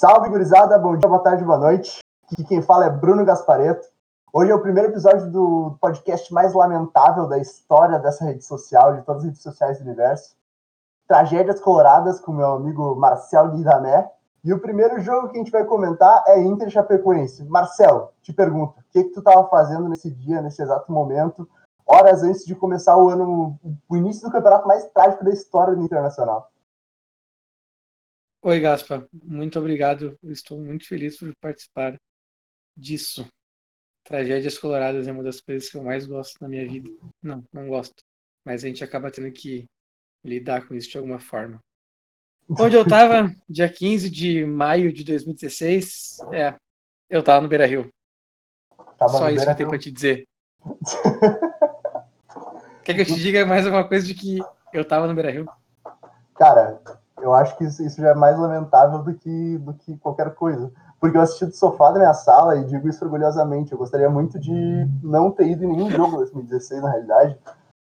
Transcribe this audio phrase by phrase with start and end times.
[0.00, 0.78] Salve, gurizada!
[0.78, 1.98] Bom dia, boa tarde, boa noite.
[2.32, 3.86] Aqui quem fala é Bruno Gaspareto.
[4.32, 9.02] Hoje é o primeiro episódio do podcast mais lamentável da história dessa rede social, de
[9.02, 10.34] todas as redes sociais do universo.
[11.06, 14.10] Tragédias Coloradas com meu amigo Marcel Guidamé.
[14.42, 17.44] E o primeiro jogo que a gente vai comentar é Inter Chapecoense.
[17.44, 21.46] Marcel, te pergunto, o que, que tu estava fazendo nesse dia, nesse exato momento,
[21.86, 23.54] horas antes de começar o ano,
[23.86, 26.49] o início do campeonato mais trágico da história do Internacional?
[28.42, 29.06] Oi, Gaspa.
[29.12, 30.18] Muito obrigado.
[30.22, 32.00] estou muito feliz por participar
[32.74, 33.28] disso.
[34.02, 36.88] Tragédias Coloradas é uma das coisas que eu mais gosto na minha vida.
[37.22, 38.02] Não, não gosto.
[38.42, 39.66] Mas a gente acaba tendo que
[40.24, 41.60] lidar com isso de alguma forma.
[42.58, 46.56] Onde eu estava, dia 15 de maio de 2016, é,
[47.10, 47.90] eu estava no Beira Rio.
[48.96, 50.26] Tava Só isso que eu tenho para te dizer.
[52.84, 54.38] Quer que eu te diga mais alguma coisa de que
[54.72, 55.46] eu estava no Beira Rio?
[56.34, 56.80] Cara,
[57.22, 60.72] eu acho que isso, isso, já é mais lamentável do que, do que qualquer coisa.
[60.98, 63.72] Porque eu assisti do sofá da minha sala e digo isso orgulhosamente.
[63.72, 67.38] Eu gostaria muito de não ter ido em nenhum jogo em 2016, na realidade.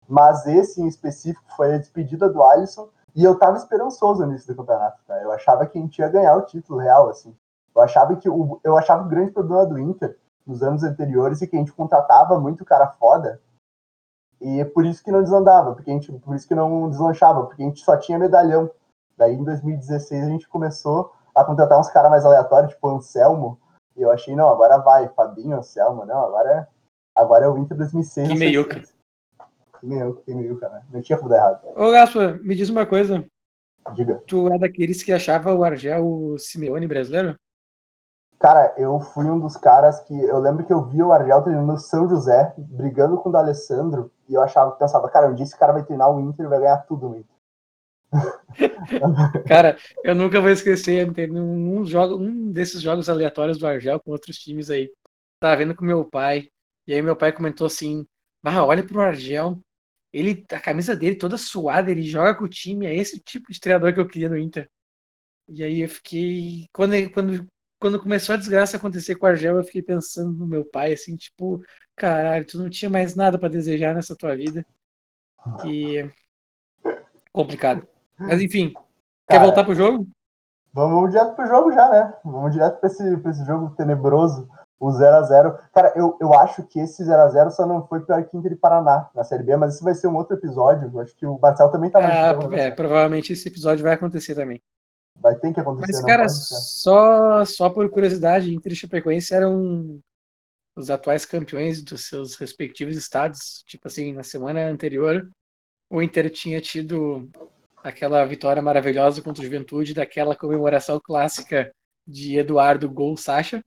[0.08, 2.90] Mas esse em específico foi a despedida do Alisson.
[3.16, 5.00] E eu tava esperançoso no início do campeonato.
[5.08, 5.22] Tá?
[5.22, 7.36] Eu achava que a gente ia ganhar o título real, assim.
[7.74, 11.48] Eu achava que o, eu achava o grande problema do Inter nos anos anteriores e
[11.48, 13.42] que a gente contratava muito cara foda.
[14.42, 17.46] E é por isso que não desandava, porque a gente, por isso que não deslanchava,
[17.46, 18.70] porque a gente só tinha medalhão.
[19.18, 23.60] Daí em 2016 a gente começou a contratar uns caras mais aleatórios, tipo o Anselmo,
[23.96, 26.68] e eu achei, não, agora vai, Fabinho, Anselmo, não, agora é,
[27.16, 28.28] agora é o Inter 2006.
[28.28, 28.82] Que meiuca.
[29.80, 30.84] Que meiuca, que meiuca, né?
[30.92, 31.62] Não tinha tudo errado.
[31.76, 33.26] Ô, Gaspar, me diz uma coisa.
[33.94, 34.22] Diga.
[34.26, 37.36] Tu é daqueles que achava o Argel o Simeone brasileiro?
[38.40, 40.14] Cara, eu fui um dos caras que.
[40.14, 44.12] Eu lembro que eu vi o Argel treinando no São José, brigando com o D'Alessandro,
[44.28, 46.60] e eu achava, pensava, cara, um dia esse cara vai treinar o Inter e vai
[46.60, 47.35] ganhar tudo no Inter.
[49.48, 54.38] Cara, eu nunca vou esquecer um, jogo, um desses jogos aleatórios do Argel com outros
[54.38, 54.92] times aí.
[55.40, 56.50] Tava vendo com meu pai,
[56.88, 58.06] e aí meu pai comentou assim:
[58.44, 59.60] ah, olha pro Argel,
[60.14, 63.60] ele, a camisa dele toda suada, ele joga com o time, é esse tipo de
[63.60, 64.70] treinador que eu queria no Inter.
[65.50, 66.68] E aí eu fiquei.
[66.74, 67.48] Quando, quando,
[67.80, 71.16] quando começou a desgraça acontecer com o Argel, eu fiquei pensando no meu pai, assim,
[71.16, 71.64] tipo,
[71.96, 74.66] caralho, tu não tinha mais nada para desejar nessa tua vida.
[75.66, 76.10] E.
[77.32, 77.88] complicado.
[78.18, 78.84] Mas enfim, Cara,
[79.28, 80.08] quer voltar pro jogo?
[80.74, 82.14] Vamos direto pro jogo já, né?
[82.24, 85.58] Vamos direto pra esse, pra esse jogo tenebroso, o 0x0.
[85.74, 89.10] Cara, eu, eu acho que esse 0x0 só não foi pior que Inter e Paraná
[89.16, 90.92] na Série B, mas isso vai ser um outro episódio.
[90.94, 94.62] Eu acho que o Marcel também tá ah, É, provavelmente esse episódio vai acontecer também.
[95.16, 95.94] Vai ter que acontecer.
[95.94, 100.02] Mas, cara, só, só por curiosidade, Inter e Chapecoense eram
[100.76, 103.64] os atuais campeões dos seus respectivos estados.
[103.66, 105.26] Tipo assim, na semana anterior,
[105.90, 107.30] o Inter tinha tido
[107.86, 111.72] aquela vitória maravilhosa contra o Juventude, daquela comemoração clássica
[112.08, 113.64] de Eduardo Gol Sacha.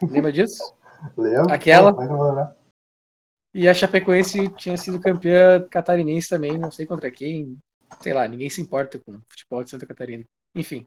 [0.00, 0.62] Lembra disso?
[1.18, 1.52] Lembro.
[1.52, 2.56] Aquela.
[3.52, 7.58] E a Chapecoense tinha sido campeã catarinense também, não sei contra quem.
[8.00, 10.24] Sei lá, ninguém se importa com o futebol de Santa Catarina.
[10.54, 10.86] Enfim.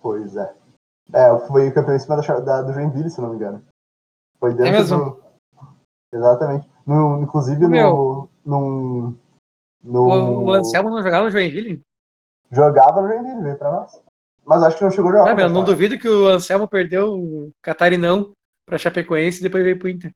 [0.00, 0.54] Pois é.
[1.12, 3.64] É, foi campeão em cima da, da, do Joinville, se não me engano.
[4.38, 4.98] Foi dentro é mesmo?
[4.98, 5.24] do.
[6.12, 6.70] Exatamente.
[6.86, 9.16] No, inclusive, no, num,
[9.84, 10.02] no...
[10.02, 11.82] O, o Anselmo não jogava no Joinville?
[12.50, 14.02] Jogava no Joinville, veio pra nós.
[14.44, 15.36] Mas acho que não chegou a jogar.
[15.36, 18.32] Não, não duvido que o Anselmo perdeu o Catarinão
[18.66, 20.10] pra Chapecoense e depois veio pro Inter.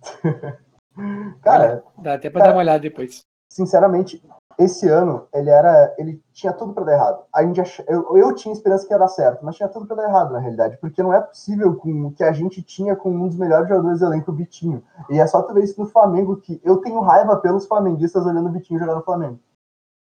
[1.42, 3.20] cara, dá até pra cara, dar uma olhada depois.
[3.52, 4.22] Sinceramente,
[4.58, 7.24] esse ano ele era, ele tinha tudo para dar errado.
[7.34, 7.80] A gente ach...
[7.88, 10.38] eu, eu tinha esperança que ia dar certo, mas tinha tudo para dar errado na
[10.38, 13.68] realidade, porque não é possível com o que a gente tinha com um dos melhores
[13.68, 14.82] jogadores do elenco, o Vitinho.
[15.08, 18.48] E é só tu ver isso no Flamengo que eu tenho raiva pelos flamenguistas olhando
[18.48, 19.38] o Vitinho jogar no Flamengo.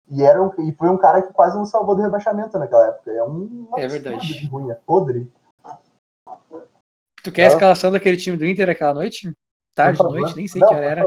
[0.08, 3.10] E era um, e foi um cara que quase nos salvou do rebaixamento naquela época.
[3.10, 4.46] É um é verdade.
[4.46, 5.30] ruim, é podre.
[7.22, 9.32] Tu quer a escalação daquele time do Inter aquela noite?
[9.74, 11.06] Tarde, noite, nem sei não, que hora era.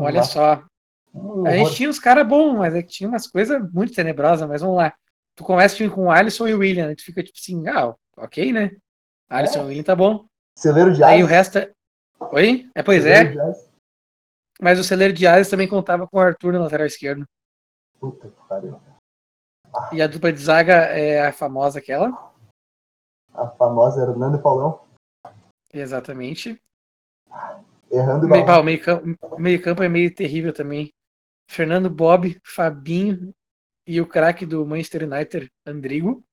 [0.00, 0.64] Olha sá.
[1.12, 4.48] Só, a gente tinha uns caras bons, mas é que tinha umas coisas muito tenebrosas,
[4.48, 4.94] mas vamos lá.
[5.34, 6.94] Tu começa o time com o Alisson e o William, né?
[6.94, 8.76] tu fica tipo assim, ah, ok, né?
[9.28, 9.62] Alisson é.
[9.62, 10.26] e William tá bom.
[10.58, 11.72] Celeiro de Aí o resto é...
[12.32, 12.70] Oi?
[12.74, 13.34] É, pois é.
[14.60, 17.26] Mas o celeiro de Ares também contava com o Arthur no lateral esquerdo.
[17.98, 18.80] Puta que pariu.
[19.92, 22.32] E a dupla de zaga é a famosa aquela?
[23.34, 24.80] A famosa Hernando e Paulão.
[25.72, 26.60] Exatamente.
[27.90, 30.92] Errando meio, o meio campo, meio campo é meio terrível também.
[31.52, 33.34] Fernando Bob, Fabinho
[33.86, 36.24] e o craque do Manchester United, Andrigo.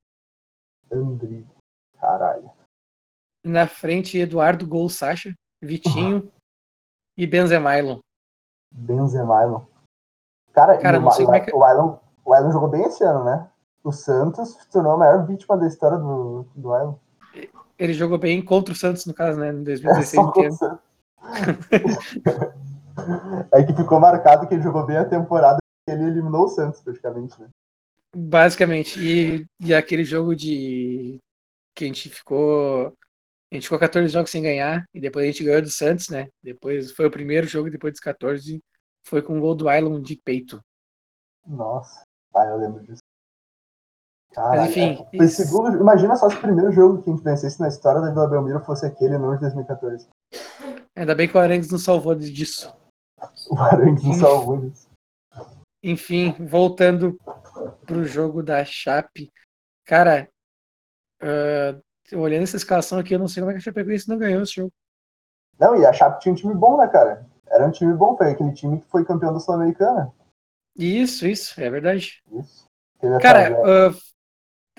[0.90, 1.54] Andrigo,
[2.00, 2.50] caralho.
[3.44, 6.32] Na frente, Eduardo Gol Sacha, Vitinho uhum.
[7.18, 8.00] e Benzemailon.
[8.72, 9.66] Benzemailon.
[10.54, 11.54] Cara, Cara não o, sei o, como é que...
[11.54, 13.52] o, Ailon, o jogou bem esse ano, né?
[13.84, 16.98] o Santos se tornou a maior vítima da história do, do Island.
[17.78, 19.50] Ele jogou bem contra o Santos, no caso, né?
[19.50, 20.80] Em 2016 É, só
[23.54, 26.82] é que ficou marcado que ele jogou bem a temporada que ele eliminou o Santos,
[26.82, 27.50] praticamente, né?
[28.16, 29.00] Basicamente.
[29.00, 31.20] E, e aquele jogo de.
[31.76, 32.94] que a gente ficou.
[33.52, 36.28] A gente ficou 14 jogos sem ganhar, e depois a gente ganhou do Santos, né?
[36.44, 38.62] Depois foi o primeiro jogo, depois dos 14,
[39.04, 40.60] foi com o gol do Island de peito.
[41.48, 42.04] Nossa,
[42.36, 43.02] ah, eu lembro disso.
[44.34, 47.14] Cara, Mas, enfim, é, foi isso- segundo, imagina só se o primeiro jogo que a
[47.14, 50.08] gente vencesse na história da Vila Belmiro fosse aquele, não de 2014.
[50.96, 52.72] Ainda bem que o Arangues não salvou disso.
[53.50, 54.88] O Arangues não salvou isso.
[55.82, 57.18] Enfim, voltando
[57.86, 59.32] pro jogo da Chape.
[59.86, 60.30] Cara,
[61.22, 61.80] ah,
[62.14, 64.56] olhando essa escalação aqui, eu não sei como é que a Chapecoense não ganhou esse
[64.56, 64.72] jogo.
[65.60, 67.26] Não, e a Chape tinha um time bom, né, cara?
[67.48, 70.14] Era um time bom, foi aquele time que foi campeão da Sul-Americana.
[70.76, 72.22] Isso, isso, é verdade.
[72.32, 72.66] Isso.
[73.22, 73.92] Cara, ah,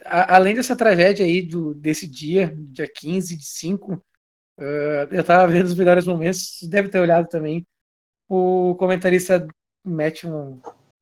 [0.04, 4.02] a- além dessa tragédia aí do, desse dia, dia 15 de 5,
[4.58, 7.66] ah, eu tava vendo os melhores momentos, deve ter olhado também.
[8.31, 9.44] O comentarista
[9.85, 10.61] mete um,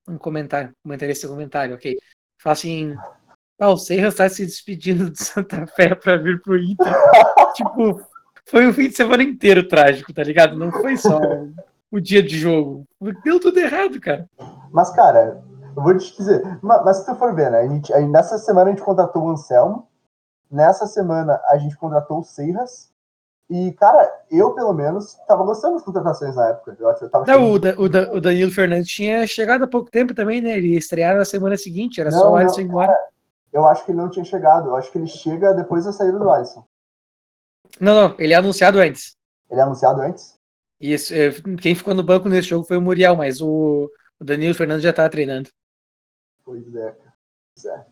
[0.08, 1.94] um comentário, comentarista comentário, ok.
[2.40, 2.96] Fala assim,
[3.60, 6.86] ah, o Serra está se despedindo do Santa Fé para vir pro Inter.
[7.54, 8.00] tipo,
[8.46, 10.56] foi um fim de semana inteiro trágico, tá ligado?
[10.56, 11.20] Não foi só
[11.90, 12.84] o dia de jogo.
[13.22, 14.26] Deu tudo errado, cara.
[14.72, 15.44] Mas, cara,
[15.76, 17.58] eu vou te dizer, ma- mas, se tu for ver, né?
[17.60, 19.86] A gente, aí nessa semana a gente contratou o Anselmo,
[20.50, 22.90] nessa semana a gente contratou o Seiras,
[23.50, 26.76] e, cara, eu, pelo menos, tava gostando das contratações na época.
[26.78, 30.14] Eu, tava Não, o, Da- o, Da- o Danilo Fernandes tinha chegado há pouco tempo
[30.14, 30.56] também, né?
[30.56, 32.96] Ele ia estrear na semana seguinte, era Não, só o não, Alisson ir embora.
[33.52, 36.18] eu acho que ele não tinha chegado, eu acho que ele chega depois da saída
[36.18, 36.64] do Alisson.
[37.80, 39.16] Não, não, ele é anunciado antes.
[39.50, 40.34] Ele é anunciado antes?
[40.80, 41.30] Isso, é,
[41.60, 43.90] quem ficou no banco nesse jogo foi o Muriel, mas o,
[44.20, 45.48] Danilo Fernandes já tava treinando.
[46.44, 47.12] Pois é, cara.
[47.54, 47.86] Pois é.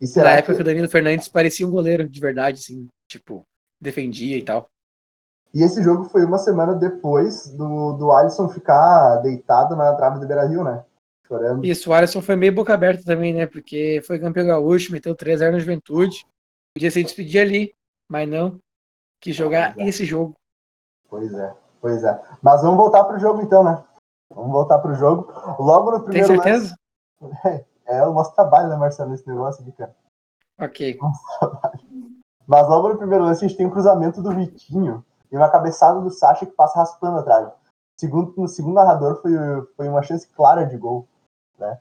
[0.00, 0.62] E Na será época que que...
[0.62, 3.44] o Danilo Fernandes parecia um goleiro de verdade, assim, tipo,
[3.80, 4.68] defendia e tal.
[5.54, 10.26] E esse jogo foi uma semana depois do, do Alisson ficar deitado na trave do
[10.26, 10.84] Beira-Rio, né?
[11.28, 11.64] Chorando.
[11.64, 13.46] Isso, o Alisson foi meio boca aberta também, né?
[13.46, 16.26] Porque foi campeão gaúcho, meteu 3x na juventude.
[16.74, 17.74] Podia se despedir ali,
[18.10, 18.58] mas não.
[19.20, 19.86] Quis jogar é.
[19.88, 20.34] esse jogo.
[21.08, 22.20] Pois é, pois é.
[22.42, 23.82] Mas vamos voltar pro jogo então, né?
[24.34, 25.32] Vamos voltar pro jogo.
[25.60, 26.76] Logo no Tem primeiro certeza?
[27.20, 27.64] lance.
[27.86, 29.94] É o nosso trabalho, né, Marcelo, esse negócio aqui, cara.
[30.58, 30.98] Ok.
[32.46, 35.04] Mas logo no primeiro lance a gente tem um cruzamento do Vitinho
[35.34, 37.52] e uma cabeçada do Sacha que passa raspando atrás.
[37.98, 39.32] Segundo, no segundo narrador foi,
[39.76, 41.08] foi uma chance clara de gol,
[41.58, 41.76] né?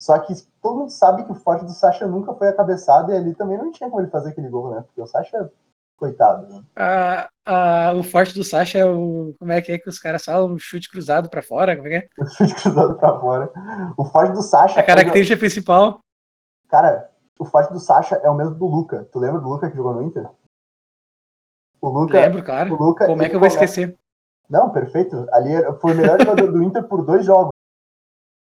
[0.00, 3.16] Só que todo mundo sabe que o forte do Sacha nunca foi a cabeçada e
[3.16, 4.80] ali também não tinha como ele fazer aquele gol, né?
[4.80, 5.52] Porque o Sacha,
[5.98, 6.62] coitado, né?
[6.76, 9.34] Ah, ah, o forte do Sacha é o.
[9.38, 10.52] Como é que é que os caras falam?
[10.52, 11.76] Um chute cruzado pra fora?
[11.76, 12.22] Como é que é?
[12.22, 13.52] O chute cruzado pra fora.
[13.98, 14.80] O forte do Sacha.
[14.80, 16.00] A característica principal.
[16.68, 19.06] Cara, o forte do Sacha é o mesmo do Luca.
[19.12, 20.26] Tu lembra do Luca que jogou no Inter?
[21.84, 22.20] O Luca.
[22.20, 22.74] Lembro, claro.
[22.74, 23.96] O Luca Como é que eu vou começa- esquecer?
[24.48, 25.26] Não, perfeito.
[25.32, 27.50] Ali era- foi o melhor jogador do Inter por dois jogos.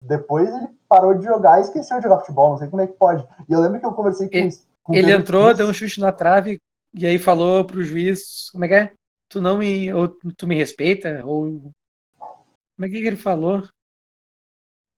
[0.02, 2.52] Depois ele parou de jogar e esqueceu de jogar futebol.
[2.52, 3.28] Não sei como é que pode.
[3.50, 4.52] E eu lembro que eu conversei com, Ele-
[4.84, 5.58] com Ele Pedro entrou, Cruz.
[5.58, 6.60] deu um chute na trave
[6.94, 8.94] e aí falou pro juiz, como é que é?
[9.30, 11.72] Tu não me, ou tu me respeita, ou
[12.20, 13.64] como é que ele falou?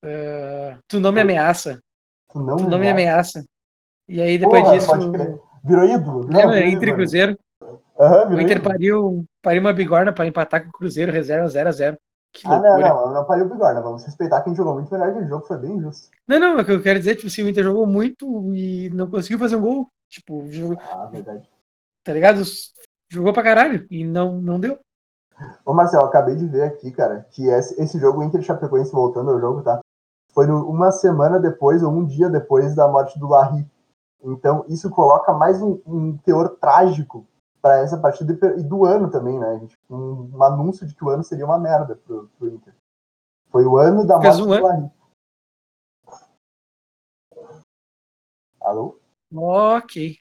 [0.04, 1.80] Ah, tu não me ameaça,
[2.30, 2.92] Tu não, tu me não me mata.
[2.92, 3.44] ameaça.
[4.08, 4.92] E aí depois Porra, disso.
[5.64, 6.20] Virou ídolo.
[6.28, 6.96] Não, lembra, virou Inter e ídolo.
[6.96, 7.40] Cruzeiro,
[8.00, 11.72] Aham, o Inter pariu, pariu uma bigorna pra empatar com o Cruzeiro, reserva 0 a
[11.72, 11.98] 0
[12.32, 13.82] Que Ah, não, não, não pariu o bigorna.
[13.82, 16.10] Vamos respeitar quem jogou muito melhor aquele jogo, foi bem justo.
[16.28, 18.90] Não, não, é o que eu quero dizer, tipo, assim, o Inter jogou muito e
[18.92, 19.88] não conseguiu fazer um gol.
[20.10, 21.50] Tipo, jogou, Ah, verdade.
[22.04, 22.42] tá ligado?
[23.10, 24.78] Jogou pra caralho e não, não deu.
[25.66, 28.92] Ô, Marcelo, eu acabei de ver aqui, cara, que esse, esse jogo, o Inter Chapecoense,
[28.92, 29.80] voltando ao jogo, tá?
[30.34, 33.66] Foi uma semana depois, ou um dia depois da morte do Larry.
[34.24, 37.26] Então, isso coloca mais um, um teor trágico
[37.68, 39.60] para essa partida e do ano também, né?
[39.60, 39.78] gente?
[39.90, 42.74] Um, um anúncio de que o ano seria uma merda pro, pro Inter.
[43.50, 44.92] Foi o ano da morte um do Larry.
[48.62, 49.00] Alô?
[49.34, 50.18] Ok.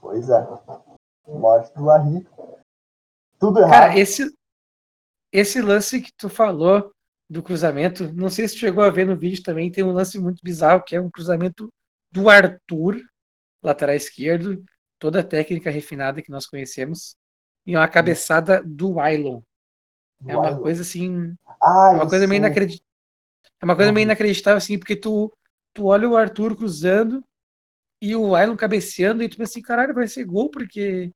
[0.00, 0.48] Pois é.
[1.28, 2.26] Morte do Larry.
[3.38, 3.70] Tudo errado.
[3.70, 4.34] Cara, esse,
[5.30, 6.90] esse lance que tu falou
[7.28, 10.18] do cruzamento, não sei se tu chegou a ver no vídeo também, tem um lance
[10.18, 11.68] muito bizarro, que é um cruzamento
[12.10, 12.98] do Arthur,
[13.62, 14.64] lateral esquerdo,
[15.04, 17.14] toda a técnica refinada que nós conhecemos,
[17.66, 20.62] e uma cabeçada do do É uma Ailon.
[20.62, 22.46] coisa assim, Ah, é uma coisa meio isso.
[22.46, 22.86] inacreditável.
[23.60, 25.30] É uma coisa meio inacreditável, assim, porque tu,
[25.74, 27.22] tu olha o Arthur cruzando
[28.00, 31.12] e o Ailon cabeceando, e tu pensa assim, caralho, vai ser gol, porque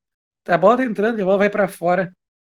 [0.47, 2.13] a bola tá entrando e a bola vai pra fora.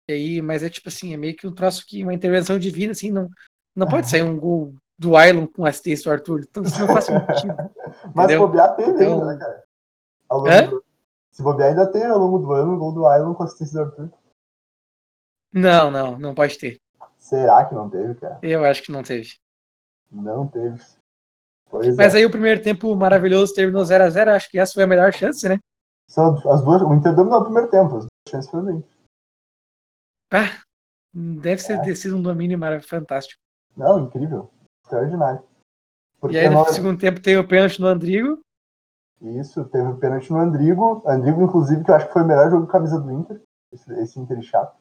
[0.08, 2.90] E aí, mas é tipo assim, é meio que um troço que uma intervenção divina,
[2.90, 3.28] assim, não,
[3.76, 6.40] não pode sair um gol do Ailon com assistência do Arthur.
[6.40, 7.54] Então isso não faz sentido.
[8.16, 9.62] Mas bobear teve Então- ainda, né, cara?
[10.28, 10.89] Ao longo do-
[11.32, 13.88] Se bobear ainda tem ao longo do ano o gol do Island com assistência do
[13.90, 14.10] Arthur.
[15.52, 16.80] Não, não, não pode ter.
[17.18, 18.38] Será que não teve, cara?
[18.42, 19.34] Eu acho que não teve.
[20.10, 20.80] Não teve.
[21.68, 22.18] Pois Mas é.
[22.18, 24.28] aí o primeiro tempo maravilhoso terminou 0x0.
[24.34, 25.58] Acho que essa foi a melhor chance, né?
[26.08, 27.96] São as duas, o Inter dominou o primeiro tempo.
[27.96, 28.90] As duas chances foram Inter.
[30.32, 30.62] Ah,
[31.14, 31.82] deve É.
[31.82, 33.40] ter sido um domínio fantástico.
[33.76, 34.50] Não, incrível.
[34.84, 35.42] Extraordinário.
[36.20, 38.40] Porque E aí no segundo tempo tem o pênalti no Andrigo.
[39.20, 41.02] Isso, teve o pênalti no Andrigo.
[41.06, 43.40] Andrigo, inclusive, que eu acho que foi o melhor jogo de camisa do Inter.
[43.72, 44.76] Esse, esse Inter chato.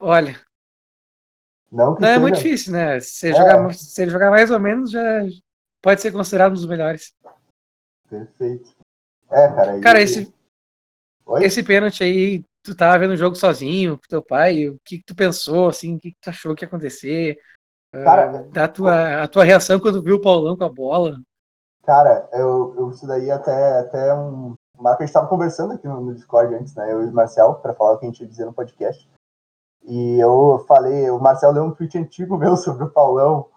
[0.00, 0.38] Olha,
[1.72, 3.00] Não não é seja- muito difícil, né?
[3.00, 3.38] Se, ele É.
[3.38, 5.02] jogar, se ele jogar mais ou menos, já
[5.82, 7.14] pode ser considerado um dos melhores.
[8.08, 8.70] Perfeito.
[9.30, 9.80] É, cara.
[9.80, 10.32] Cara, esse,
[11.26, 11.44] Oi?
[11.44, 15.04] esse pênalti aí, tu tava vendo o jogo sozinho com teu pai, o que, que
[15.04, 17.38] tu pensou, assim, o que, que tu achou que ia acontecer?
[17.92, 21.18] Cara, Ah, da tua, a tua reação quando viu o Paulão com a bola.
[21.86, 24.54] Cara, eu, eu até, até um.
[24.76, 26.92] Que a gente estava conversando aqui no, no Discord antes, né?
[26.92, 29.08] Eu e o Marcel, para falar o que a gente ia dizer no podcast.
[29.84, 33.48] E eu falei, o Marcel leu um tweet antigo meu sobre o Paulão,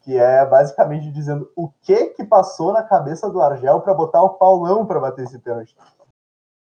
[0.00, 4.30] que é basicamente dizendo o que que passou na cabeça do Argel para botar o
[4.30, 5.76] Paulão para bater esse pênalti.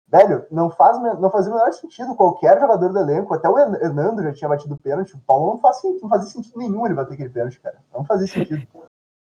[0.06, 2.16] Velho, não, faz, não fazia o menor sentido.
[2.16, 5.16] Qualquer jogador do elenco, até o Her- Hernando já tinha batido pênalti.
[5.16, 7.80] O Paulão não, faz, não fazia sentido nenhum ele bater aquele pênalti, cara.
[7.94, 8.68] Não fazia sentido.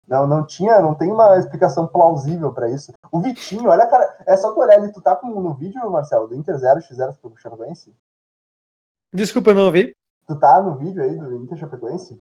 [0.08, 2.94] Não, não tinha, não tem uma explicação plausível pra isso.
[3.12, 6.28] O Vitinho, olha, cara, é só tu olhar ali, tu tá com, no vídeo, Marcelo,
[6.28, 7.96] do Inter 0 x 0 pro Chapecoense?
[9.12, 9.96] Desculpa, eu não ouvi.
[10.28, 12.20] Tu tá no vídeo aí do Inter Chapecoense?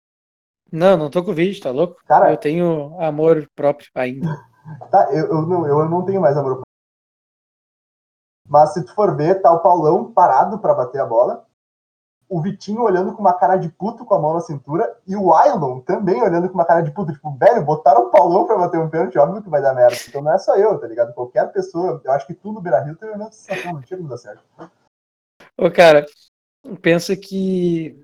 [0.71, 2.01] Não, não tô com vídeo, tá louco?
[2.05, 4.27] Cara, Eu tenho amor próprio ainda.
[4.89, 6.61] tá, eu, eu, não, eu não tenho mais amor.
[8.47, 11.45] Mas se tu for ver, tá o Paulão parado pra bater a bola,
[12.27, 15.33] o Vitinho olhando com uma cara de puto com a mão na cintura, e o
[15.33, 18.79] Ailon também olhando com uma cara de puto, tipo, velho, botaram o Paulão pra bater
[18.79, 19.97] um pênalti, óbvio que vai dar merda.
[20.07, 21.13] Então não é só eu, tá ligado?
[21.13, 24.09] Qualquer pessoa, eu acho que tu no Beira-Rio teve a mesma sensação, não tinha como
[24.09, 24.43] dar certo.
[25.57, 26.05] Ô, cara,
[26.81, 27.99] pensa que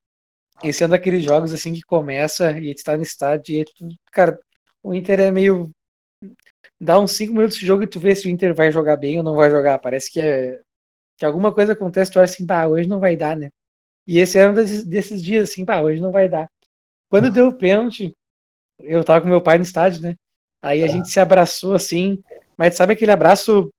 [0.63, 3.87] esse é um daqueles jogos assim que começa e tu tá no estádio e tu,
[4.11, 4.39] cara,
[4.83, 5.71] o Inter é meio.
[6.79, 9.17] Dá uns 5 minutos de jogo e tu vê se o Inter vai jogar bem
[9.17, 9.79] ou não vai jogar.
[9.79, 10.61] Parece que, é,
[11.17, 13.49] que alguma coisa acontece, tu acha assim, bah, hoje não vai dar, né?
[14.09, 16.49] E esse era um desses, desses dias, assim, bah, hoje não vai dar.
[17.11, 18.11] Quando deu o pênalti,
[18.79, 20.15] eu tava com meu pai no estádio, né?
[20.63, 22.19] Aí a gente se abraçou assim,
[22.57, 23.71] mas sabe aquele abraço.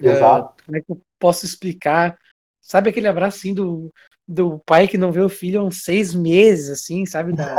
[0.00, 0.54] Exato.
[0.58, 2.16] eh, como é que eu posso explicar?
[2.62, 3.92] Sabe aquele abraço assim do,
[4.26, 7.34] do pai que não vê o filho há uns seis meses, assim, sabe?
[7.34, 7.54] Da,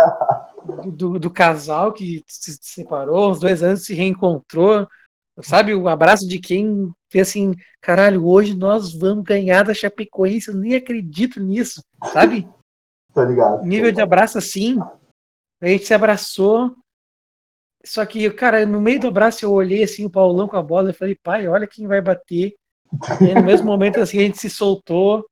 [0.92, 4.88] do, do casal que se separou, uns dois anos se reencontrou,
[5.42, 5.74] sabe?
[5.74, 10.76] O abraço de quem vê assim, caralho, hoje nós vamos ganhar da Chapecoense, eu nem
[10.76, 12.48] acredito nisso, sabe?
[13.14, 13.66] Tô ligado.
[13.66, 14.80] Nível de abraço assim,
[15.62, 16.74] a gente se abraçou,
[17.84, 20.92] só que, cara, no meio do abraço eu olhei assim o Paulão com a bola
[20.92, 22.56] e falei, pai, olha quem vai bater.
[23.22, 25.26] E no mesmo momento assim a gente se soltou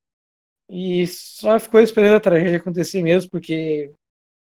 [0.70, 3.94] e só ficou esperando a tragédia acontecer mesmo, porque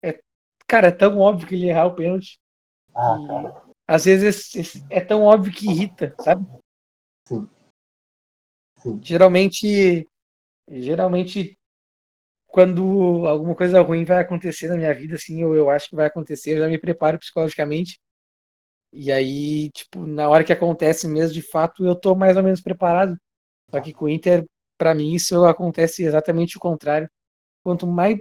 [0.02, 0.18] é,
[0.66, 2.38] cara, é tão óbvio que ele ia errar o pênalti.
[2.94, 3.63] Ah, E, cara.
[3.86, 6.46] Às vezes esse- é tão óbvio que irrita, sabe?
[7.28, 7.48] Sim.
[8.82, 9.00] Sim.
[9.02, 10.08] Geralmente,
[10.70, 11.58] geralmente
[12.48, 16.06] quando alguma coisa ruim vai acontecer na minha vida, assim, eu, eu acho que vai
[16.06, 18.00] acontecer, eu já me preparo psicologicamente.
[18.92, 22.60] E aí, tipo, na hora que acontece mesmo, de fato, eu tô mais ou menos
[22.62, 23.16] preparado.
[23.70, 24.44] Só que com o Inter,
[24.78, 27.08] pra mim, isso acontece exatamente o contrário.
[27.64, 28.18] Quanto mais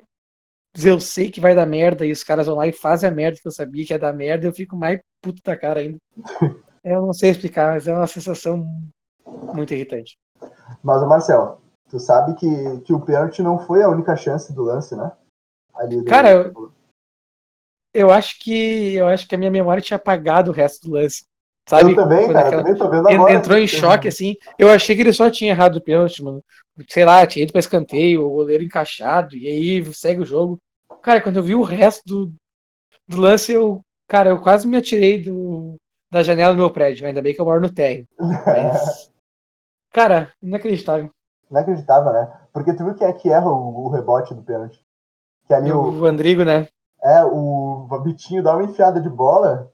[0.83, 3.39] eu sei que vai dar merda e os caras vão lá e fazem a merda
[3.41, 5.97] que eu sabia que ia dar merda, eu fico mais puto da cara ainda.
[6.83, 8.67] Eu não sei explicar, mas é uma sensação
[9.25, 10.17] muito irritante.
[10.83, 14.93] Mas, Marcel, tu sabe que, que o pênalti não foi a única chance do lance,
[14.93, 15.09] né?
[15.89, 16.73] Do- Cara, eu-
[17.93, 21.23] Eu acho que eu acho que a minha memória tinha apagado o resto do lance.
[21.69, 21.91] Sabe?
[21.91, 23.33] eu também, cara, aquela- eu também tô vendo En- agora.
[23.33, 24.35] Entrou em choque, assim.
[24.59, 26.43] Eu achei que ele só tinha errado o pênalti, mano.
[26.89, 30.59] Sei lá, tinha ido pra escanteio, o goleiro encaixado, e aí segue o jogo.
[31.01, 32.33] Cara, quando eu vi o resto do,
[33.07, 35.77] do lance, eu, cara, eu quase me atirei do,
[36.11, 37.05] da janela do meu prédio.
[37.07, 38.07] Ainda bem que eu moro no térreo.
[38.45, 39.11] Mas,
[39.93, 41.11] cara, inacreditável.
[41.49, 42.31] Inacreditável, né?
[42.51, 44.83] Porque tu viu quem é que erra o, o rebote do pênalti?
[45.47, 46.67] Que ali o, O Andrigo, né?
[47.03, 49.71] é, o Vitinho dá uma enfiada de bola.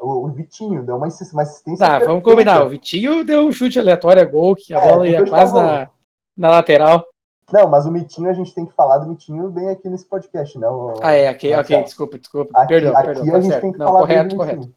[0.00, 1.86] O, o Vitinho deu uma, uma assistência.
[1.86, 2.22] Tá, vamos perfeita.
[2.22, 2.64] combinar.
[2.64, 5.88] O Vitinho deu um chute aleatório a gol, que a É, bola ia quase na,
[6.36, 7.06] na lateral.
[7.52, 10.58] Não, mas o Mitinho, a gente tem que falar do Mitinho bem aqui nesse podcast,
[10.58, 10.68] né?
[10.68, 12.50] O- Ah, é, ok, ok, desculpa, desculpa.
[12.58, 13.22] Aqui, perdão, aqui perdão.
[13.22, 13.62] a Tá gente certo.
[13.62, 14.70] tem que Não, falar correto, do correto.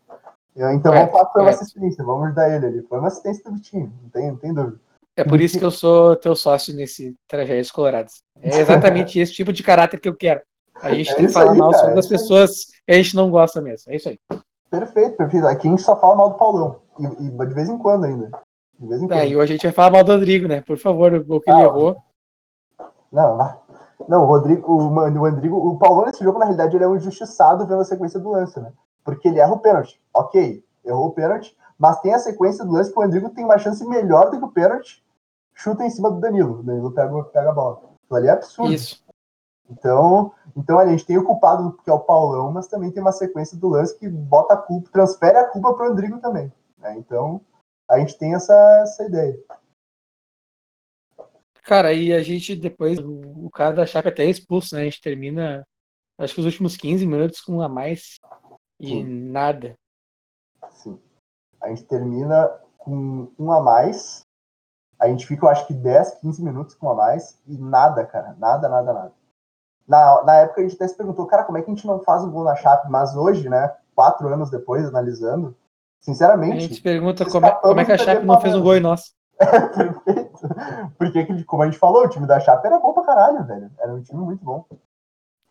[0.56, 1.64] Eu- Então Correto, vamos falar que foi uma correto.
[1.64, 2.82] assistência, vamos ajudar ele ali.
[2.84, 4.80] Foi uma assistência do Vitinho, não tem, não tem dúvida.
[5.18, 8.22] É por isso que eu sou teu sócio nesse Tragédias Coloradas.
[8.42, 10.42] É exatamente esse tipo de caráter que eu quero.
[10.82, 12.12] A gente É tem que falar aí, mal cara, sobre é as aí.
[12.12, 12.52] pessoas
[12.86, 13.92] que a gente não gosta mesmo.
[13.92, 14.18] É isso aí.
[14.70, 15.48] Perfeito, perfeito.
[15.48, 16.80] Aqui a gente só fala mal do Paulão.
[17.00, 18.30] E, e de vez em quando ainda.
[18.80, 19.20] De vez em quando.
[19.20, 20.62] É, e hoje a gente vai falar mal do Rodrigo, né?
[20.62, 21.98] Por favor, o gol que ele Ah, errou.
[23.12, 23.38] Não,
[24.08, 24.24] não.
[24.24, 26.96] O Rodrigo, o, mano, o Rodrigo, o Paulão nesse jogo, na realidade, ele é um
[26.96, 28.72] injustiçado vendo a sequência do lance, né?
[29.04, 30.02] Porque ele erra o pênalti.
[30.14, 33.58] Ok, errou o pênalti, mas tem a sequência do lance que o Rodrigo tem uma
[33.58, 35.04] chance melhor do que o pênalti,
[35.54, 36.60] chuta em cima do Danilo.
[36.60, 37.82] O Danilo pega, pega a bola.
[38.06, 38.72] Aquilo ali é absurdo.
[38.72, 39.04] Isso.
[39.70, 43.12] Então, então a gente tem o culpado, que é o Paulão, mas também tem uma
[43.12, 46.52] sequência do lance que bota a culpa, transfere a culpa pro Rodrigo também.
[46.80, 46.96] né?
[46.98, 47.42] Então,
[47.90, 48.54] a gente tem essa,
[48.84, 49.38] essa ideia.
[51.64, 54.82] Cara, e a gente depois, o, o cara da Chape até é expulso, né?
[54.82, 55.68] A gente termina,
[56.18, 58.20] acho que os últimos 15 minutos com um a mais
[58.80, 59.04] e Sim.
[59.04, 59.76] nada.
[60.72, 61.00] Sim.
[61.62, 64.26] A gente termina com um a mais.
[64.98, 68.06] A gente fica, eu acho que 10, 15 minutos com um a mais e nada,
[68.06, 68.36] cara.
[68.40, 69.14] Nada, nada, nada.
[69.88, 72.00] Na, na época a gente até se perguntou, cara, como é que a gente não
[72.02, 72.90] faz um gol na Chape?
[72.90, 75.56] Mas hoje, né, quatro anos depois, analisando,
[76.02, 78.76] A sinceramente, gente pergunta como é, como é que a Chape não fez um gol
[78.78, 79.14] em nós.
[79.40, 80.32] perfeito.
[80.98, 83.72] Porque, que- como a gente falou, o time da Chape era bom pra caralho, velho.
[83.80, 84.66] Era um time muito bom.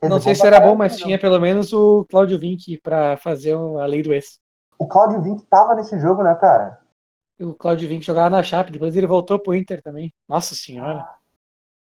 [0.02, 0.98] Não dizer, sei se era bom, mas não.
[0.98, 4.38] tinha pelo menos o Claudio Vinck pra fazer a lei do ex.
[4.78, 6.78] O Claudio Vinck tava nesse jogo, né, cara?
[7.40, 10.12] O Claudio Vinck jogava na Chape, depois ele voltou pro Inter também.
[10.28, 11.08] Nossa senhora.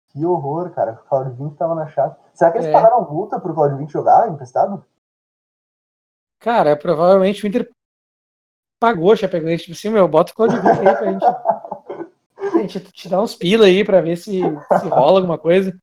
[0.09, 0.93] Que horror, cara.
[1.05, 2.19] O Claudio Vinck tava na Chape.
[2.35, 2.73] Será que eles É.
[2.73, 4.85] pagaram multa pro Claudio Vinck jogar emprestado?
[6.41, 7.69] Cara, provavelmente o Inter
[8.79, 9.65] pagou a Chapecoense.
[9.65, 11.25] Tipo assim, meu, bota o Claudio Vinck aí pra gente.
[12.55, 15.75] A gente te dá uns pila aí pra ver se, se rola alguma coisa.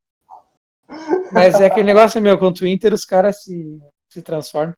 [1.31, 4.74] Mas é aquele negócio, meu, contra o Inter os caras se, se transformam.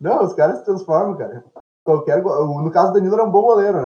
[0.00, 1.44] Não, os caras se transformam, cara.
[1.84, 3.82] Qualquer No caso do Danilo era um bom goleiro, né?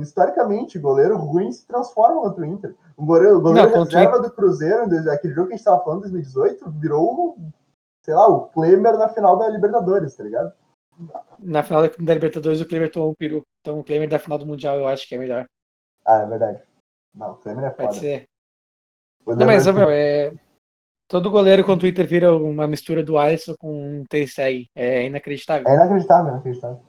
[0.00, 2.74] Historicamente, goleiro ruim se transforma contra o Inter.
[2.96, 5.82] O goleiro, o goleiro Não, o reserva do Cruzeiro, aquele jogo que a gente tava
[5.82, 7.36] falando, 2018, virou,
[8.02, 10.52] sei lá, o Klemer na final da Libertadores, tá ligado?
[11.38, 13.42] Na final da, Libertadores o Kleber tomou um peru.
[13.60, 15.46] Então o Kleber da final do Mundial eu acho que é melhor.
[16.04, 16.62] Ah, é verdade.
[17.14, 18.00] Não, o Klemer é Pode foda.
[18.00, 18.24] ser.
[19.24, 20.32] O Não, mas, Leverkusen- meu, é...
[21.08, 24.68] todo goleiro contra o Inter vira uma mistura do Alisson com um Tensei.
[24.74, 25.68] É inacreditável.
[25.68, 26.80] É inacreditável, é inacreditável.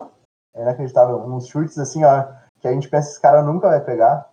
[0.55, 1.17] É inacreditável.
[1.25, 2.25] Uns chutes assim, ó,
[2.59, 4.31] que a gente pensa que esse cara nunca vai pegar.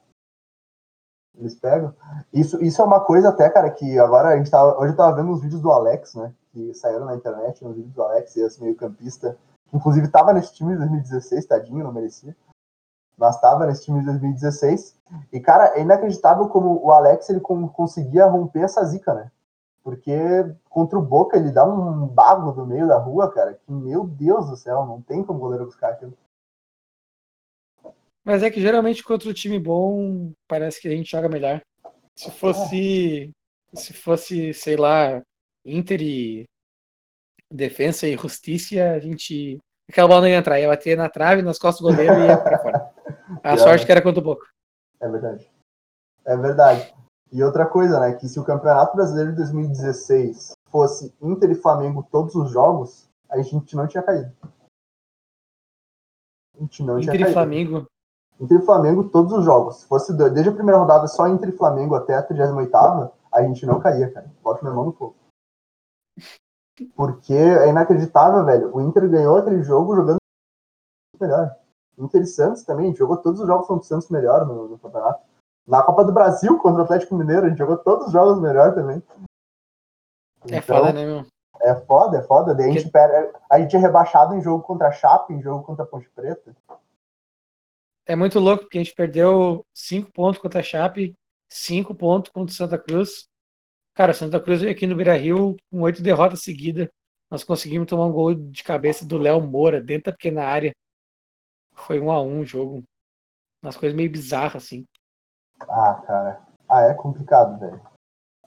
[1.39, 1.95] Eles pegam.
[2.33, 4.79] Isso, isso é uma coisa até, cara, que agora a gente tava.
[4.79, 6.35] Hoje eu tava vendo uns vídeos do Alex, né?
[6.53, 9.39] Que saíram na internet, uns vídeos do Alex, esse meio-campista.
[9.73, 12.37] Inclusive tava nesse time de 2016, tadinho, não merecia.
[13.17, 14.99] Mas tava nesse time de 2016.
[15.33, 19.31] E, cara, é inacreditável como o Alex ele con- conseguia romper essa zica, né?
[19.83, 20.15] Porque
[20.69, 24.49] contra o Boca ele dá um bago do meio da rua, cara, que, meu Deus
[24.49, 26.17] do céu, não tem como o goleiro buscar aquilo.
[28.25, 31.61] Mas é que geralmente contra o time bom parece que a gente joga melhor.
[32.17, 33.31] Se fosse.
[33.73, 35.23] Se fosse, sei lá,
[35.65, 36.45] Inter e
[37.53, 39.59] Defensa e Justiça, a gente.
[39.89, 42.37] Aquela bola não ia entrar, ia bater na trave, nas costas do goleiro e ia
[42.37, 42.91] pra fora.
[43.43, 43.87] A Pior, sorte né?
[43.87, 44.47] que era contra o Boca.
[45.01, 45.51] É verdade.
[46.25, 46.95] É verdade.
[47.33, 48.15] E outra coisa, né?
[48.15, 53.41] Que se o Campeonato Brasileiro de 2016 fosse Inter e Flamengo todos os jogos, a
[53.41, 54.33] gente não tinha caído.
[56.57, 57.33] A gente não tinha Inter e caído.
[57.33, 57.87] Flamengo.
[58.41, 59.81] Inter e Flamengo todos os jogos.
[59.81, 63.65] Se fosse desde a primeira rodada só Inter e Flamengo até a 38 a gente
[63.65, 64.31] não caía, cara.
[64.43, 65.15] Bota minha mão no fogo.
[66.97, 68.75] Porque é inacreditável, velho.
[68.75, 70.19] O Inter ganhou aquele jogo jogando
[71.21, 71.57] melhor.
[71.99, 74.69] Inter e Santos também, a gente jogou todos os jogos contra o Santos melhor no,
[74.69, 75.23] no campeonato.
[75.67, 78.75] Na Copa do Brasil contra o Atlético Mineiro, a gente jogou todos os jogos melhor
[78.75, 79.03] também.
[80.51, 81.27] É Então, foda, né, meu?
[81.61, 82.55] É foda, é foda.
[82.55, 82.91] Daí a gente,
[83.51, 86.57] a gente é rebaixado em jogo contra a Chape, em jogo contra a Ponte Preta.
[88.07, 91.15] É muito louco, porque a gente perdeu 5 pontos contra a Chape,
[91.51, 93.30] 5 pontos contra o Santa Cruz.
[94.01, 96.89] Cara, Santa Cruz veio aqui no Beira Rio com oito derrotas seguidas.
[97.31, 100.73] Nós conseguimos tomar um gol de cabeça do Léo Moura dentro da pequena área.
[101.75, 102.83] Foi um a um o jogo.
[103.63, 104.87] Umas coisas meio bizarras, assim.
[105.69, 106.43] Ah, cara.
[106.67, 107.79] Ah, é complicado, velho.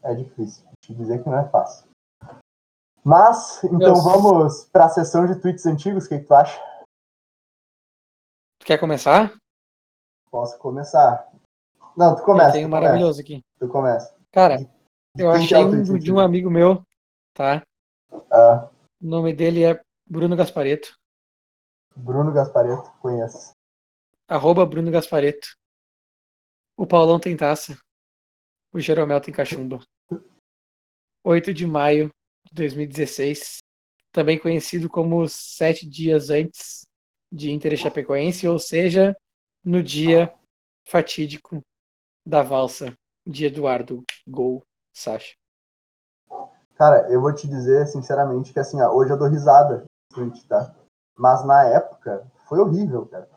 [0.02, 0.66] É difícil.
[0.82, 1.88] Te dizer que não é fácil.
[3.04, 6.08] Mas, então vamos para a sessão de tweets antigos.
[6.08, 6.60] O que, que tu acha?
[8.58, 9.38] Tu quer começar?
[10.32, 11.32] Posso começar?
[11.96, 12.54] Não, tu Eu começa.
[12.54, 13.44] tenho um tu maravilhoso aqui.
[13.60, 14.16] Começa, tu começa.
[14.32, 14.58] Cara,
[15.18, 16.84] eu achei um de um amigo meu,
[17.34, 17.64] tá?
[18.32, 18.70] Ah,
[19.02, 20.98] O nome dele é Bruno Gaspareto.
[21.96, 23.54] Bruno Gaspareto, conheço.
[24.28, 25.48] Arroba Bruno Gaspareto.
[26.76, 27.78] O Paulão tem taça.
[28.72, 29.80] O Jeromel tem cachumba.
[31.24, 32.10] 8 de maio
[32.46, 33.58] de 2016.
[34.12, 36.86] Também conhecido como sete dias antes
[37.32, 39.16] de Inter e Chapecoense, ou seja,
[39.64, 40.34] no dia
[40.88, 41.62] fatídico
[42.26, 42.96] da valsa
[43.26, 45.34] de Eduardo Gol Sacha.
[46.76, 49.84] Cara, eu vou te dizer sinceramente que assim, ó, hoje eu dou risada.
[50.48, 50.74] Tá?
[51.18, 53.28] Mas na época foi horrível, cara.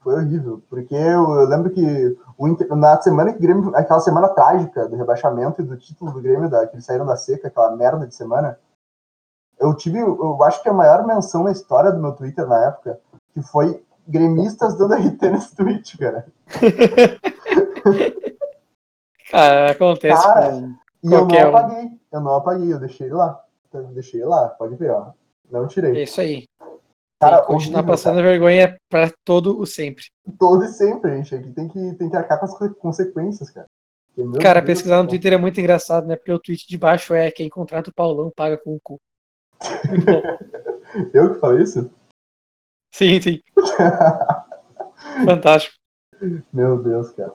[0.00, 0.62] Foi horrível.
[0.68, 3.74] Porque eu, eu lembro que o Inter, na semana que Grêmio.
[3.74, 7.16] Aquela semana trágica do rebaixamento e do título do Grêmio, da, que eles saíram da
[7.16, 8.58] seca, aquela merda de semana.
[9.58, 13.00] Eu tive, eu acho que a maior menção na história do meu Twitter na época,
[13.32, 16.26] que foi gremistas dando RT nesse tweet, cara.
[19.30, 20.22] cara, acontece.
[20.22, 21.84] Cara, e eu não apaguei.
[21.84, 21.98] Um.
[22.12, 23.44] Eu não apaguei, eu deixei ele lá.
[23.72, 25.12] Eu deixei ele lá, pode ver, ó.
[25.50, 25.96] Não tirei.
[25.96, 26.44] É isso aí.
[27.20, 28.28] Cara, continuar passando cara.
[28.28, 30.04] vergonha para todo o sempre.
[30.38, 31.34] Todo e sempre, gente.
[31.34, 33.66] Aqui tem que, tem que arcar com as consequências, cara.
[34.14, 36.16] Porque, cara, Deus pesquisar Deus no Twitter é muito engraçado, né?
[36.16, 39.00] Porque o tweet de baixo é quem contrata o Paulão paga com o cu.
[41.14, 41.90] eu que falei isso?
[42.92, 43.40] Sim, sim.
[45.24, 45.76] Fantástico.
[46.52, 47.34] Meu Deus, cara.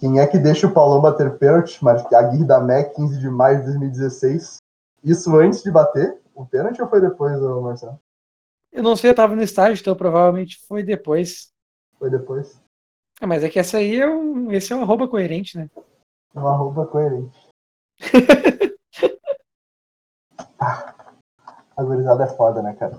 [0.00, 1.78] Quem é que deixa o Paulão bater pênalti?
[2.14, 4.56] Aguirre da MEC, 15 de maio de 2016.
[5.04, 8.00] Isso antes de bater o pênalti ou foi depois, Marcelo?
[8.72, 11.52] Eu não sei, eu tava no estádio, então provavelmente foi depois.
[11.98, 12.58] Foi depois?
[13.20, 14.50] Ah, mas é que essa aí é um.
[14.50, 15.68] Esse é um arroba coerente, né?
[16.34, 17.38] É um arroba coerente.
[20.58, 20.94] ah,
[21.76, 22.98] a gurizada é foda, né, cara?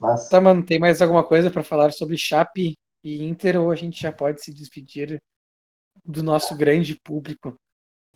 [0.00, 0.28] Mas...
[0.28, 4.02] Tá, mano, tem mais alguma coisa para falar sobre Chape e Inter ou a gente
[4.02, 5.22] já pode se despedir
[6.06, 7.54] do nosso grande público?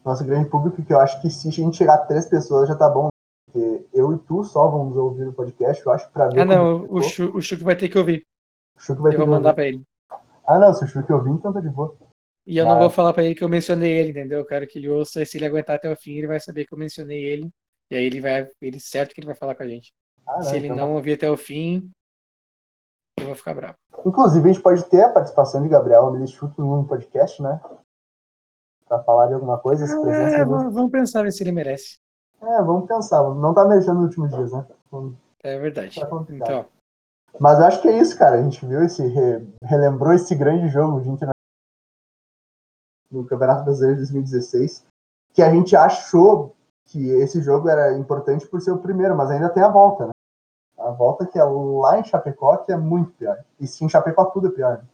[0.05, 2.75] Nosso grande público, que eu acho que se a gente chegar a três pessoas já
[2.75, 3.09] tá bom.
[3.47, 6.41] Porque eu e tu só vamos ouvir o podcast, eu acho, pra ver.
[6.41, 8.25] Ah, não, o, Chu, o Chuck vai ter que ouvir.
[8.77, 9.83] O Chuck vai eu ter vou mandar pra ele.
[10.47, 11.95] Ah, não, se o Chuck ouvir, então tá de boa.
[12.47, 12.75] E eu Mas...
[12.75, 14.39] não vou falar pra ele que eu mencionei ele, entendeu?
[14.39, 16.73] Eu quero que ele ouça, se ele aguentar até o fim, ele vai saber que
[16.73, 17.51] eu mencionei ele.
[17.91, 19.93] E aí ele vai, ele certo que ele vai falar com a gente.
[20.27, 20.77] Ah, se ele então...
[20.77, 21.91] não ouvir até o fim,
[23.19, 23.75] eu vou ficar bravo.
[24.07, 27.61] Inclusive, a gente pode ter a participação de Gabriel Milichuto no podcast, né?
[28.91, 29.85] Pra falar de alguma coisa.
[30.11, 32.01] É, vamos pensar ver se ele merece.
[32.43, 33.23] É, vamos pensar.
[33.35, 34.67] Não tá mexendo nos últimos dias, né?
[35.45, 36.01] É verdade.
[36.01, 36.67] Tá então.
[37.39, 38.41] Mas acho que é isso, cara.
[38.41, 39.07] A gente viu esse.
[39.07, 41.35] Re, relembrou esse grande jogo de internacional
[43.13, 44.85] no Campeonato Brasileiro de 2016.
[45.35, 49.49] Que a gente achou que esse jogo era importante por ser o primeiro, mas ainda
[49.51, 50.13] tem a volta, né?
[50.77, 53.39] A volta que é lá em Chapecó, que é muito pior.
[53.61, 54.79] E sim, em Chapecó tudo é pior.
[54.79, 54.85] Né?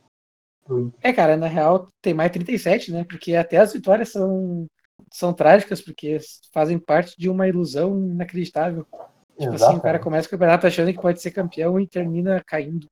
[1.02, 3.04] É, cara, na real tem mais 37, né?
[3.04, 4.66] Porque até as vitórias são
[5.12, 6.18] são trágicas porque
[6.52, 8.84] fazem parte de uma ilusão inacreditável.
[8.84, 9.64] Tipo Exatamente.
[9.64, 12.86] assim, o cara começa o campeonato achando que pode ser campeão e termina caindo.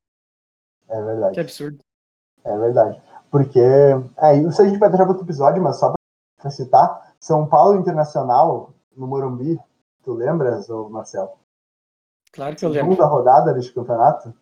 [0.89, 1.35] É verdade.
[1.35, 1.79] Que absurdo.
[2.45, 3.03] É verdade.
[3.31, 3.61] Porque.
[3.61, 5.93] É, isso a gente vai deixar para outro episódio, mas só
[6.37, 9.59] para citar, São Paulo Internacional, no Morumbi,
[10.03, 11.33] tu lembras, ô Marcelo?
[12.31, 12.93] Claro que eu lembro.
[12.93, 14.35] Segunda rodada deste campeonato?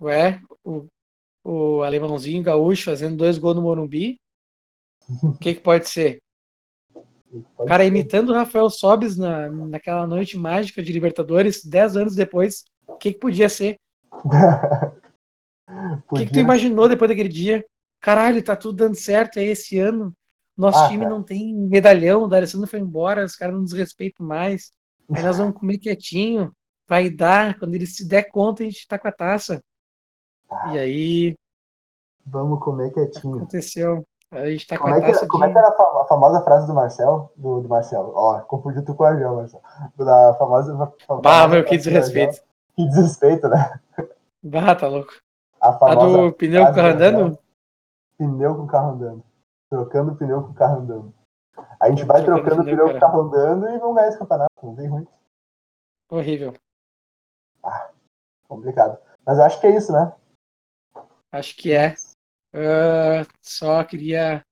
[0.00, 0.86] Ué, o,
[1.44, 4.18] o alemãozinho gaúcho fazendo dois gols no Morumbi
[5.08, 6.20] o que, que pode ser?
[7.56, 12.64] O cara imitando o Rafael Sobes na, naquela noite mágica de Libertadores, dez anos depois,
[12.86, 13.78] o que, que podia ser?
[14.10, 14.28] O
[16.16, 17.64] que, que tu imaginou depois daquele dia?
[18.00, 20.14] Caralho, tá tudo dando certo, é esse ano.
[20.56, 21.10] Nosso ah, time cara.
[21.10, 24.72] não tem medalhão, o D'Alessandro foi embora, os caras não nos respeitam mais.
[25.12, 26.52] Aí nós vamos comer quietinho,
[26.86, 29.62] vai dar, quando ele se der conta, a gente tá com a taça.
[30.72, 31.34] E aí.
[32.26, 33.36] Vamos comer quietinho.
[33.36, 34.04] Aconteceu.
[34.30, 37.32] A gente tá como, é que, como é que era a famosa frase do Marcel?
[37.34, 38.12] Do, do Marcelo?
[38.14, 39.62] Ó, confundi tu com o Argel, Marcelo.
[39.96, 40.76] Da famosa.
[41.06, 42.42] famosa bah, meu, que desrespeito.
[42.76, 43.80] Que desrespeito, né?
[44.42, 45.12] Bah, tá louco.
[45.60, 47.38] A, a do pneu com o carro andando?
[48.16, 49.24] Pneu com o carro andando.
[49.70, 51.14] Trocando pneu com o carro andando.
[51.80, 54.50] A gente vai trocando pneu, com o carro andando e vamos ganhar esse campeonato.
[54.62, 55.06] Não tem ruim.
[56.10, 56.54] Horrível.
[57.64, 57.90] Ah,
[58.46, 58.98] complicado.
[59.26, 60.12] Mas acho que é isso, né?
[61.32, 61.94] Acho que é.
[62.54, 64.42] Uh, só queria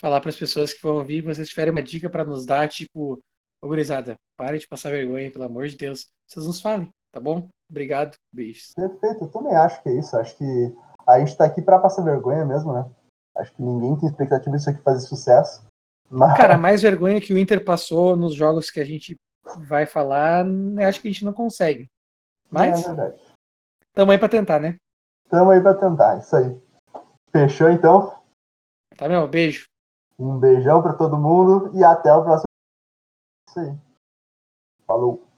[0.00, 3.20] falar para as pessoas que vão ouvir, vocês tiverem uma dica para nos dar, tipo,
[3.62, 6.06] ô gurizada, pare de passar vergonha, pelo amor de Deus.
[6.26, 7.48] Vocês nos falem, tá bom?
[7.70, 8.72] Obrigado, beijos.
[8.74, 10.16] Perfeito, eu também acho que é isso.
[10.16, 10.74] Acho que
[11.06, 12.88] a gente está aqui para passar vergonha mesmo, né?
[13.36, 15.66] Acho que ninguém tem expectativa disso aqui fazer sucesso.
[16.08, 16.36] Mas...
[16.36, 19.16] Cara, mais vergonha que o Inter passou nos jogos que a gente
[19.68, 20.44] vai falar,
[20.88, 21.88] acho que a gente não consegue.
[22.50, 22.82] Mas.
[22.84, 23.20] É verdade.
[23.92, 24.76] Tamo aí para tentar, né?
[25.30, 26.60] Tamo aí para tentar, isso aí.
[27.30, 28.20] Fechou então?
[28.96, 29.66] Tá, meu, beijo.
[30.18, 32.46] Um beijão para todo mundo e até o próximo.
[33.48, 33.78] Isso aí.
[34.86, 35.29] Falou.